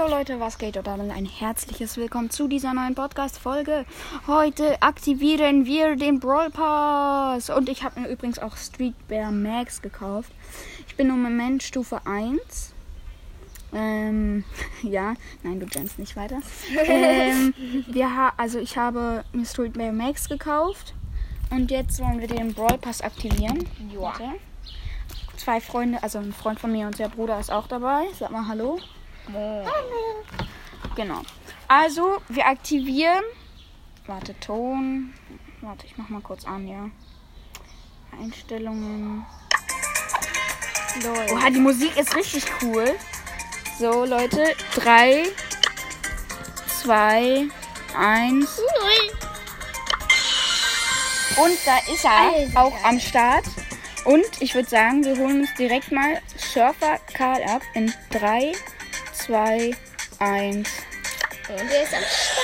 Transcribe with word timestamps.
Jo 0.00 0.08
Leute, 0.08 0.40
was 0.40 0.56
geht? 0.56 0.78
Und 0.78 0.86
damit 0.86 1.10
ein 1.10 1.26
herzliches 1.26 1.98
Willkommen 1.98 2.30
zu 2.30 2.48
dieser 2.48 2.72
neuen 2.72 2.94
Podcast-Folge. 2.94 3.84
Heute 4.26 4.80
aktivieren 4.80 5.66
wir 5.66 5.94
den 5.94 6.20
Brawl 6.20 6.48
Pass. 6.48 7.50
Und 7.50 7.68
ich 7.68 7.82
habe 7.82 8.00
mir 8.00 8.08
übrigens 8.08 8.38
auch 8.38 8.56
Street 8.56 8.94
Bear 9.08 9.30
Max 9.30 9.82
gekauft. 9.82 10.32
Ich 10.88 10.96
bin 10.96 11.10
im 11.10 11.22
Moment 11.22 11.62
Stufe 11.62 12.00
1. 12.06 12.72
Ähm, 13.74 14.44
ja, 14.82 15.16
nein, 15.42 15.60
du 15.60 15.66
jennst 15.66 15.98
nicht 15.98 16.16
weiter. 16.16 16.40
ähm, 16.86 17.52
wir 17.86 18.16
ha 18.16 18.32
also 18.38 18.58
ich 18.58 18.78
habe 18.78 19.22
mir 19.32 19.44
Street 19.44 19.74
Bear 19.74 19.92
Max 19.92 20.30
gekauft. 20.30 20.94
Und 21.50 21.70
jetzt 21.70 22.00
wollen 22.00 22.20
wir 22.20 22.28
den 22.28 22.54
Brawl 22.54 22.78
Pass 22.78 23.02
aktivieren. 23.02 23.68
Ja. 23.92 24.00
Warte. 24.00 24.24
Zwei 25.36 25.60
Freunde, 25.60 26.02
also 26.02 26.20
ein 26.20 26.32
Freund 26.32 26.58
von 26.58 26.72
mir 26.72 26.86
und 26.86 26.98
der 26.98 27.10
Bruder 27.10 27.38
ist 27.38 27.52
auch 27.52 27.66
dabei. 27.66 28.04
Sag 28.18 28.30
mal 28.30 28.48
Hallo. 28.48 28.78
Genau. 30.96 31.22
Also, 31.68 32.20
wir 32.28 32.46
aktivieren. 32.46 33.22
Warte, 34.06 34.38
Ton. 34.40 35.14
Warte, 35.60 35.86
ich 35.86 35.96
mach 35.96 36.08
mal 36.08 36.20
kurz 36.20 36.44
an, 36.44 36.66
ja. 36.66 36.90
Einstellungen. 38.20 39.24
Lol. 41.04 41.26
Oha, 41.32 41.50
die 41.50 41.60
Musik 41.60 41.96
ist 41.96 42.14
richtig 42.16 42.44
cool. 42.62 42.94
So, 43.78 44.04
Leute. 44.04 44.54
3, 44.74 45.24
2, 46.82 47.48
1. 47.96 48.60
Und 51.36 51.58
da 51.64 51.92
ist 51.92 52.04
er 52.04 52.10
Alter. 52.10 52.60
auch 52.60 52.84
am 52.84 52.98
Start. 52.98 53.44
Und 54.04 54.24
ich 54.40 54.54
würde 54.54 54.68
sagen, 54.68 55.04
wir 55.04 55.16
holen 55.16 55.40
uns 55.42 55.54
direkt 55.54 55.92
mal 55.92 56.20
Surfer 56.36 56.98
Karl 57.14 57.42
ab 57.44 57.62
in 57.74 57.92
3, 58.10 58.52
2, 58.52 58.79
1. 59.28 59.76
Und 61.48 61.70
er 61.70 61.82
ist 61.82 61.94
am 61.94 62.02
Start. 62.02 62.40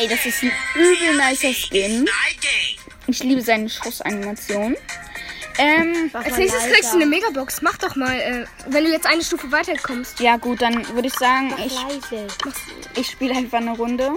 Ey, 0.00 0.08
das 0.08 0.26
ist 0.26 0.42
ein 0.42 0.52
übel 0.74 1.16
nicer 1.16 1.52
Skin. 1.52 2.08
Ich 3.06 3.22
liebe 3.22 3.40
seine 3.40 3.68
Schussanimation. 3.68 4.76
Ähm, 5.60 6.10
Als 6.12 6.36
nächstes 6.36 6.62
kriegst 6.72 6.92
du 6.92 6.96
eine 6.96 7.06
Megabox. 7.06 7.62
Mach 7.62 7.76
doch 7.78 7.96
mal, 7.96 8.14
äh, 8.20 8.44
wenn 8.68 8.84
du 8.84 8.90
jetzt 8.92 9.06
eine 9.06 9.22
Stufe 9.24 9.50
weiterkommst. 9.50 10.20
ja 10.20 10.36
gut, 10.36 10.62
dann 10.62 10.86
würde 10.94 11.08
ich 11.08 11.14
sagen, 11.14 11.52
ich, 11.64 11.74
leise. 11.74 12.28
ich 12.94 13.10
spiele 13.10 13.34
einfach 13.34 13.58
eine 13.58 13.72
Runde. 13.76 14.10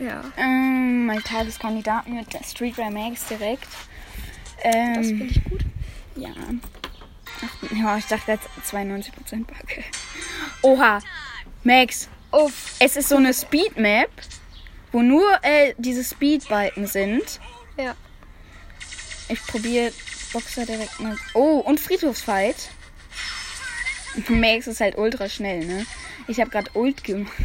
Ja. 0.00 0.24
Ähm, 0.36 1.06
mein 1.06 1.22
Tageskandidaten 1.22 2.16
mit 2.16 2.26
Street 2.44 2.76
Rare 2.78 2.90
Max 2.90 3.26
direkt. 3.26 3.68
Das 4.64 4.74
Ähm, 4.74 5.04
finde 5.04 5.24
ich 5.26 5.44
gut. 5.44 5.60
ja. 6.16 6.30
Ach, 7.44 7.70
ja, 7.72 7.96
ich 7.98 8.06
dachte 8.06 8.32
jetzt 8.32 8.48
92% 8.70 9.44
Backe. 9.44 9.84
Oha, 10.62 11.00
Max, 11.62 12.08
Uff. 12.30 12.74
es 12.78 12.96
ist 12.96 13.08
so 13.08 13.16
eine 13.16 13.34
Speed 13.34 13.76
Map, 13.76 14.10
wo 14.92 15.02
nur 15.02 15.26
äh, 15.42 15.74
diese 15.78 16.04
Speedbalken 16.04 16.86
sind. 16.86 17.40
Ja. 17.76 17.94
Ich 19.28 19.44
probiere 19.46 19.92
Boxer 20.32 20.66
direkt 20.66 21.00
mal. 21.00 21.16
Oh, 21.34 21.58
und 21.58 21.80
Friedhofsfight. 21.80 22.70
Max 24.28 24.66
ist 24.66 24.80
halt 24.80 24.96
ultra 24.96 25.28
schnell, 25.28 25.64
ne? 25.64 25.86
Ich 26.28 26.40
habe 26.40 26.50
gerade 26.50 26.70
Ult 26.74 27.04
gemacht. 27.04 27.32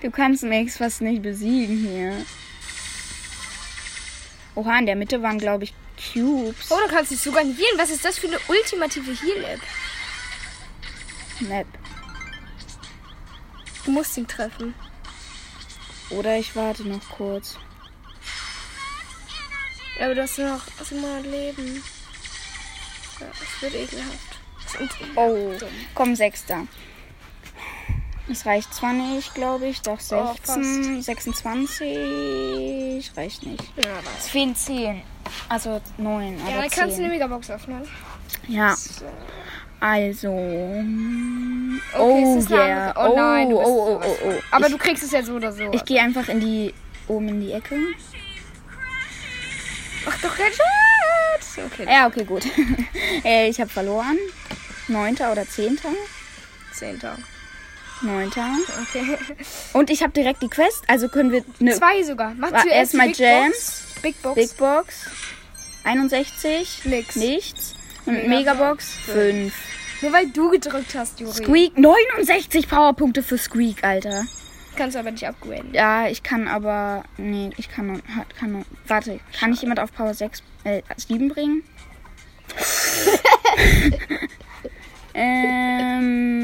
Du 0.00 0.10
kannst 0.10 0.42
Max 0.42 0.78
fast 0.78 1.02
nicht 1.02 1.20
besiegen 1.20 1.76
hier. 1.76 2.24
Oha, 4.56 4.78
in 4.78 4.86
der 4.86 4.96
Mitte 4.96 5.22
waren, 5.22 5.38
glaube 5.38 5.64
ich, 5.64 5.74
Cubes. 5.96 6.70
Oh, 6.70 6.78
du 6.82 6.88
kannst 6.88 7.10
dich 7.10 7.20
sogar 7.20 7.42
healen. 7.42 7.78
Was 7.78 7.90
ist 7.90 8.04
das 8.04 8.18
für 8.18 8.26
eine 8.26 8.38
ultimative 8.48 9.12
Heal-App? 9.12 9.60
Map. 11.40 11.66
Du 13.84 13.90
musst 13.92 14.16
ihn 14.16 14.26
treffen. 14.26 14.74
Oder 16.10 16.38
ich 16.38 16.56
warte 16.56 16.88
noch 16.88 17.06
kurz. 17.10 17.58
Ja, 19.98 20.06
aber 20.06 20.14
du 20.14 20.22
hast 20.22 20.38
noch 20.38 20.62
700 20.82 21.24
Leben. 21.26 21.82
Ja, 23.20 23.26
das 23.26 23.62
wird 23.62 23.74
ekelhaft. 23.74 24.40
Und 24.80 24.90
Oh, 25.16 25.52
komm, 25.94 26.16
Sechster. 26.16 26.66
Das 28.28 28.44
reicht 28.44 28.74
zwar 28.74 28.92
nicht, 28.92 29.34
glaube 29.34 29.68
ich, 29.68 29.80
doch 29.82 29.98
Oh, 30.10 30.34
16, 30.44 31.00
26 31.02 33.12
reicht 33.16 33.46
nicht. 33.46 33.62
ja, 33.76 33.84
was? 34.02 34.24
Es 34.24 34.28
fehlen 34.30 34.56
10. 34.56 35.00
Also 35.48 35.80
9, 35.96 36.38
Ja, 36.38 36.44
aber 36.44 36.52
dann 36.62 36.70
kannst 36.70 36.96
du 36.96 37.02
10. 37.02 37.04
eine 37.04 37.14
Megabox 37.14 37.50
öffnen. 37.50 37.82
Ja, 38.48 38.74
So. 38.74 39.04
also. 39.78 40.28
Okay, 40.28 41.80
oh 41.98 42.36
es 42.38 42.50
yeah. 42.50 42.90
andere- 42.90 43.12
Oh 43.12 43.16
nein, 43.16 43.52
oh, 43.52 43.62
oh, 43.64 44.00
oh, 44.04 44.16
oh. 44.24 44.32
Aber 44.50 44.66
ich, 44.66 44.72
du 44.72 44.78
kriegst 44.78 45.04
es 45.04 45.12
ja 45.12 45.22
so 45.22 45.34
oder 45.34 45.52
so. 45.52 45.70
ich 45.72 45.84
gehe 45.84 46.00
einfach 46.00 46.28
in 46.28 46.40
die 46.40 46.74
oben 47.06 47.28
in 47.28 47.40
die 47.40 47.52
Ecke. 47.52 47.76
Mach 50.04 50.18
doch 50.20 50.36
keinen 50.36 50.52
Schatz. 50.52 51.58
Okay, 51.66 51.86
Ja, 51.88 52.06
okay, 52.08 52.24
gut. 52.24 52.44
Äh, 53.24 53.48
ich 53.48 53.60
habe 53.60 53.70
verloren. 53.70 54.18
Neunter 54.88 55.30
oder 55.32 55.46
zehnter? 55.48 55.88
Zehnter. 56.72 57.16
Neunter. 58.02 58.50
Okay. 58.82 59.18
Und 59.72 59.90
ich 59.90 60.02
habe 60.02 60.12
direkt 60.12 60.42
die 60.42 60.48
Quest. 60.48 60.84
Also 60.88 61.08
können 61.08 61.32
wir 61.32 61.44
eine 61.60 61.74
Zwei 61.74 62.02
sogar. 62.02 62.34
Mach 62.34 62.50
zuerst 62.50 62.66
erstmal 62.66 63.08
Big 63.08 63.16
Gems. 63.16 63.54
Box. 63.54 64.02
Big 64.02 64.22
Box. 64.22 64.34
Big 64.34 64.56
Box 64.56 65.10
61. 65.84 66.84
Nix. 66.84 67.16
Nichts. 67.16 67.74
Und 68.04 68.28
Megabox, 68.28 68.28
Megabox 68.28 68.94
5. 69.06 69.54
Nur 70.02 70.12
weil 70.12 70.28
du 70.28 70.50
gedrückt 70.50 70.94
hast, 70.94 71.20
Juri. 71.20 71.32
Squeak 71.32 71.78
69 71.78 72.68
Powerpunkte 72.68 73.22
für 73.22 73.38
Squeak, 73.38 73.82
Alter. 73.82 74.26
Kannst 74.76 74.94
du 74.94 75.00
aber 75.00 75.10
nicht 75.10 75.26
upgraden. 75.26 75.72
Ja, 75.72 76.06
ich 76.06 76.22
kann 76.22 76.48
aber. 76.48 77.04
Nee, 77.16 77.50
ich 77.56 77.70
kann 77.70 78.02
Kann 78.38 78.64
warte, 78.86 79.18
kann 79.38 79.52
ich 79.52 79.62
jemand 79.62 79.80
auf 79.80 79.92
Power 79.92 80.12
6, 80.12 80.42
äh, 80.64 80.82
7 80.96 81.28
bringen? 81.28 81.62
ähm. 85.14 86.35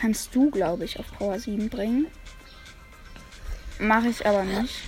Kannst 0.00 0.32
du, 0.34 0.50
glaube 0.50 0.84
ich, 0.84 0.98
auf 1.00 1.06
Power 1.18 1.38
7 1.38 1.68
bringen. 1.68 2.06
Mache 3.80 4.08
ich 4.08 4.24
aber 4.24 4.44
nicht. 4.44 4.80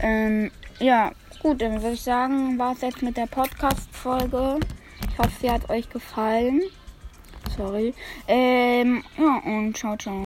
Ähm, 0.00 0.50
ja, 0.78 1.12
gut, 1.42 1.62
dann 1.62 1.82
würde 1.82 1.94
ich 1.94 2.02
sagen, 2.02 2.58
war 2.58 2.72
es 2.72 2.82
jetzt 2.82 3.02
mit 3.02 3.16
der 3.16 3.26
Podcast-Folge. 3.26 4.60
Ich 5.10 5.18
hoffe, 5.18 5.32
sie 5.40 5.50
hat 5.50 5.70
euch 5.70 5.88
gefallen. 5.88 6.62
Sorry. 7.56 7.94
Ähm, 8.26 9.02
ja, 9.16 9.42
und 9.44 9.76
ciao, 9.76 9.96
ciao. 9.96 10.16